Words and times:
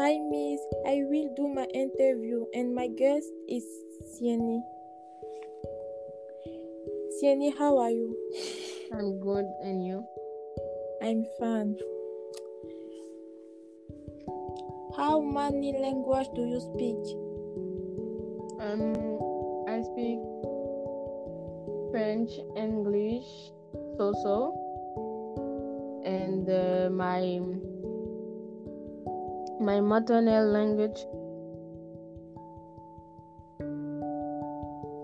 hi 0.00 0.14
miss 0.30 0.60
i 0.86 1.02
will 1.10 1.26
do 1.34 1.44
my 1.52 1.64
interview 1.78 2.44
and 2.54 2.70
my 2.78 2.86
guest 2.98 3.30
is 3.56 3.64
sieni 4.10 4.58
sieni 7.18 7.48
how 7.60 7.70
are 7.84 7.90
you 7.90 8.14
i'm 8.96 9.08
good 9.26 9.48
and 9.68 9.82
you 9.86 10.04
i'm 11.02 11.24
fan 11.40 11.74
how 15.00 15.14
many 15.20 15.72
language 15.86 16.30
do 16.38 16.46
you 16.52 16.60
speak 16.68 17.02
um, 18.66 18.84
i 19.76 19.80
speak 19.88 20.20
french 21.90 22.38
english 22.66 23.32
soso 23.98 24.38
and 26.14 26.46
uh, 26.62 26.86
my 27.02 27.20
my 29.60 29.80
maternal 29.80 30.46
language 30.46 30.98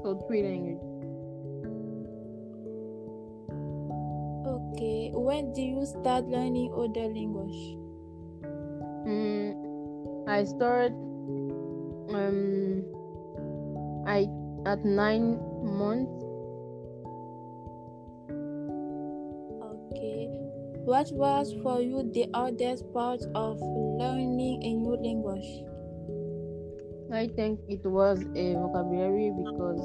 so 0.02 0.24
three 0.28 0.42
language 0.42 0.82
okay 4.46 5.10
when 5.14 5.52
do 5.54 5.60
you 5.60 5.84
start 5.84 6.24
learning 6.26 6.70
other 6.78 7.10
language 7.10 7.60
mm, 9.10 9.50
i 10.28 10.44
started 10.44 10.94
um, 12.14 12.84
i 14.06 14.22
at 14.70 14.84
nine 14.84 15.34
months 15.64 16.20
what 20.84 21.10
was 21.12 21.54
for 21.62 21.80
you 21.80 22.04
the 22.12 22.28
oldest 22.34 22.84
part 22.92 23.20
of 23.34 23.56
learning 23.96 24.60
a 24.62 24.72
new 24.74 24.92
language 25.00 25.48
i 27.10 27.24
think 27.36 27.58
it 27.70 27.80
was 27.88 28.20
a 28.36 28.52
vocabulary 28.52 29.32
because 29.32 29.80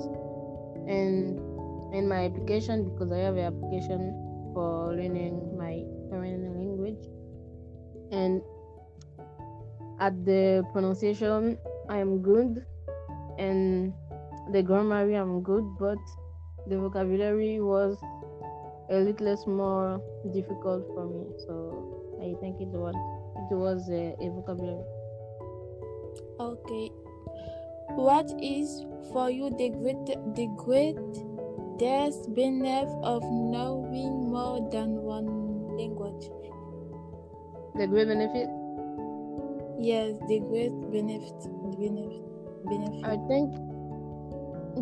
in 0.90 1.40
in 1.94 2.04
my 2.06 2.26
application 2.26 2.84
because 2.92 3.14
i 3.14 3.18
have 3.18 3.38
an 3.38 3.48
application 3.48 4.12
for 4.54 4.92
learning 4.92 5.40
my 5.58 5.80
foreign 6.12 6.44
language 6.60 7.08
and 8.12 8.42
at 10.02 10.14
the 10.26 10.68
pronunciation 10.74 11.58
i'm 11.88 12.22
good 12.22 12.66
and 13.38 13.94
the 14.52 14.62
grammary 14.62 15.16
i'm 15.16 15.42
good 15.44 15.64
but 15.80 15.98
the 16.68 16.78
vocabulary 16.78 17.62
was 17.62 17.98
a 18.92 18.98
little 18.98 19.38
more 19.48 20.02
difficult 20.34 20.88
for 20.94 21.06
me 21.06 21.26
so 21.42 21.56
i 22.28 22.34
think 22.42 22.60
it 22.60 22.72
was, 22.86 22.96
it 23.52 23.54
was 23.56 23.88
a, 23.90 24.16
a 24.20 24.30
vocabulary 24.34 24.84
okay 26.40 26.90
what 28.04 28.28
is 28.42 28.84
for 29.12 29.30
you 29.30 29.50
the 29.62 29.70
great 29.70 30.06
the 30.40 30.48
great 30.58 30.98
death 31.78 32.18
benef 32.40 32.90
of 33.04 33.22
knowing 33.24 34.30
more 34.34 34.68
than 34.72 34.90
one 35.14 35.30
language 35.78 36.26
the 37.78 37.86
great 37.86 38.08
benefit 38.08 38.50
yes 39.78 40.18
the 40.28 40.40
great 40.50 40.74
benefit, 40.90 41.38
benefit, 41.78 42.26
benefit. 42.66 43.02
i 43.06 43.16
think 43.30 43.54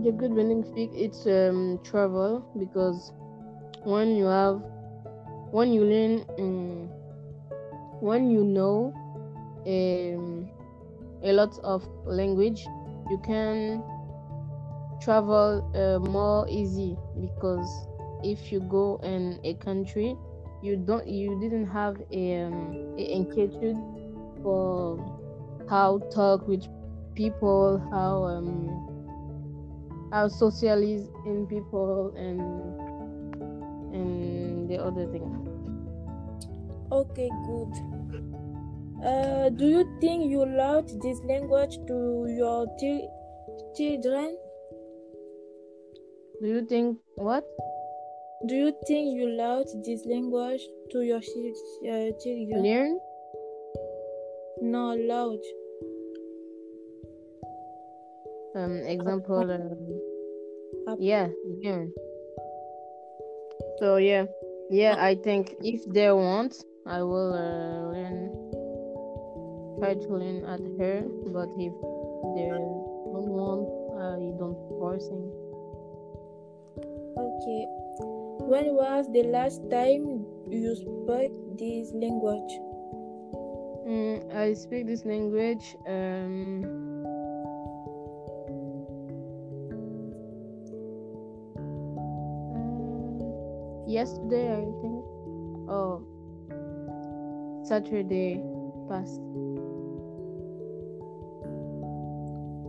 the 0.05 0.11
good 0.11 0.33
benefit 0.33 0.89
it's 0.93 1.25
um, 1.27 1.77
travel 1.83 2.39
because 2.57 3.11
when 3.83 4.15
you 4.15 4.25
have 4.25 4.61
when 5.51 5.71
you 5.71 5.83
learn 5.83 6.25
um, 6.39 6.89
when 8.01 8.29
you 8.29 8.43
know 8.43 8.93
um, 9.65 10.49
a 11.23 11.31
lot 11.31 11.57
of 11.63 11.87
language 12.05 12.65
you 13.09 13.17
can 13.25 13.81
travel 15.01 15.61
uh, 15.75 15.99
more 16.09 16.47
easy 16.49 16.97
because 17.21 17.87
if 18.23 18.51
you 18.51 18.59
go 18.61 18.99
in 19.03 19.39
a 19.43 19.53
country 19.55 20.15
you 20.63 20.75
don't 20.75 21.07
you 21.07 21.39
didn't 21.39 21.67
have 21.67 21.95
a, 22.11 22.41
um, 22.41 22.95
a 22.97 23.13
inquietude 23.13 23.77
for 24.41 24.97
how 25.69 25.99
talk 26.13 26.47
with 26.47 26.65
people 27.15 27.77
how 27.91 28.23
um, 28.23 28.83
how 30.11 30.27
socialis 30.27 31.07
in 31.25 31.45
people 31.47 32.13
and 32.17 32.41
um, 32.41 32.86
other 34.87 35.05
things. 35.11 35.31
Okay, 36.99 37.29
good. 37.45 37.71
Uh, 39.07 39.49
do 39.49 39.65
you 39.75 39.81
think 40.01 40.31
you 40.31 40.41
learned 40.43 40.89
this 41.03 41.19
language 41.31 41.75
to 41.89 41.97
your 42.41 42.59
t- 42.79 43.07
children? 43.77 44.29
Do 46.41 46.47
you 46.47 46.65
think 46.65 46.97
what? 47.15 47.43
Do 48.47 48.55
you 48.55 48.69
think 48.87 49.13
you 49.19 49.27
learned 49.41 49.69
this 49.85 50.05
language 50.05 50.63
to 50.91 51.01
your 51.11 51.19
ch- 51.29 51.77
uh, 51.93 52.07
children? 52.23 52.63
Learn? 52.67 52.91
No, 54.73 54.83
loud. 55.11 55.41
Um, 58.55 58.73
example. 58.95 59.53
Uh, 60.87 60.95
yeah, 60.99 61.27
learn. 61.61 61.91
So 63.79 63.97
yeah. 63.97 64.25
yeah 64.69 64.95
i 64.99 65.15
think 65.15 65.55
if 65.61 65.81
they 65.93 66.11
want 66.11 66.63
i 66.85 67.01
will 67.01 67.31
uh, 67.33 67.93
learn 67.93 68.27
try 69.79 69.93
to 69.93 70.13
learn 70.13 70.43
at 70.45 70.59
her 70.79 71.03
but 71.31 71.47
if 71.55 71.71
they 72.35 72.49
don't 72.51 73.17
want 73.31 73.63
i 73.97 74.19
don't 74.37 74.57
forcing 74.77 75.31
okay 77.17 77.65
when 78.49 78.65
was 78.75 79.05
the 79.13 79.23
last 79.23 79.61
time 79.71 80.25
you 80.51 80.75
spoke 80.75 81.31
this 81.57 81.91
language 81.93 82.53
mm, 83.87 84.35
i 84.35 84.53
speak 84.53 84.85
this 84.85 85.05
language 85.05 85.75
um, 85.87 86.86
yesterday 93.97 94.51
i 94.53 94.65
think 94.79 95.01
or 95.75 95.97
oh, 95.97 97.61
saturday 97.67 98.35
past 98.87 99.17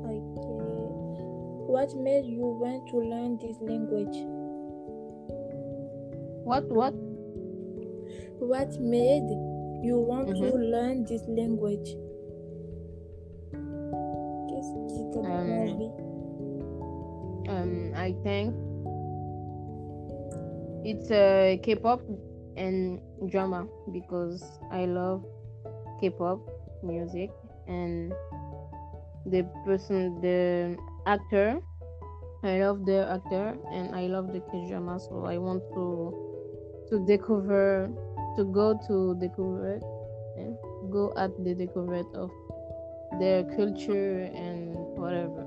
okay 0.08 0.80
what 1.68 1.92
made 2.02 2.24
you 2.24 2.40
want 2.40 2.80
to 2.88 2.96
learn 2.96 3.36
this 3.44 3.58
language 3.60 4.16
what 6.48 6.64
what 6.70 6.94
what 8.48 8.70
made 8.92 9.26
you 9.86 9.98
want 10.08 10.28
mm 10.28 10.32
-hmm. 10.34 10.40
to 10.40 10.46
mm-hmm. 10.46 10.70
learn 10.72 10.96
this 11.10 11.22
language 11.40 11.90
um, 15.28 15.92
um 17.52 17.70
i 18.06 18.12
think 18.24 18.54
it's 20.88 21.10
a 21.10 21.54
uh, 21.60 21.62
k-pop 21.62 22.00
and 22.56 22.99
drama 23.31 23.66
because 23.93 24.43
i 24.72 24.87
love 24.87 25.22
k-pop 26.00 26.38
music 26.82 27.31
and 27.66 28.12
the 29.26 29.43
person 29.66 30.19
the 30.22 30.76
actor 31.06 31.60
i 32.43 32.60
love 32.62 32.87
the 32.87 33.00
actor 33.12 33.54
and 33.71 33.94
i 33.94 34.06
love 34.06 34.32
the 34.32 34.41
kdrama 34.50 34.99
so 34.99 35.26
i 35.26 35.37
want 35.37 35.62
to 35.75 35.84
to 36.88 36.94
decover 37.05 37.87
to 38.34 38.44
go 38.47 38.69
to 38.88 39.15
decover 39.20 39.78
yeah? 40.38 40.55
go 40.91 41.12
at 41.19 41.31
the 41.44 41.55
decover 41.55 42.00
of 42.14 42.31
their 43.20 43.44
culture 43.56 44.20
and 44.34 44.73
whatever 44.96 45.44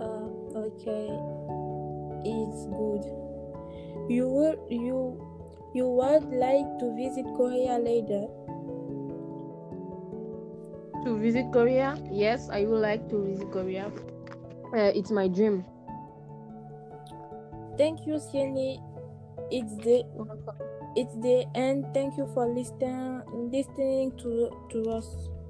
uh, 0.00 0.64
okay 0.64 1.12
it's 2.24 2.66
good 2.80 3.04
you 4.08 4.28
would 4.28 4.58
you 4.70 5.16
you 5.74 5.88
would 5.88 6.24
like 6.32 6.66
to 6.78 6.92
visit 6.96 7.24
korea 7.38 7.78
later 7.78 8.26
to 11.04 11.18
visit 11.18 11.44
korea 11.52 11.96
yes 12.10 12.48
i 12.52 12.64
would 12.64 12.80
like 12.80 13.08
to 13.08 13.24
visit 13.24 13.50
korea 13.50 13.86
uh, 14.74 14.90
it's 14.96 15.10
my 15.10 15.28
dream 15.28 15.64
thank 17.78 18.06
you 18.06 18.18
sieni 18.18 18.78
it's 19.50 19.74
the 19.84 20.04
it's 20.96 21.14
the 21.24 21.44
end 21.54 21.86
thank 21.94 22.16
you 22.16 22.26
for 22.34 22.46
listen 22.54 23.22
listening 23.50 24.12
to 24.18 24.50
to 24.70 24.82
us 24.90 25.41